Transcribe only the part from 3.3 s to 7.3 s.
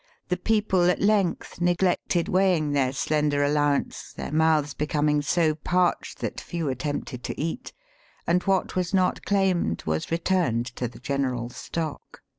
allowance, their mouths be coming so parched that few attempted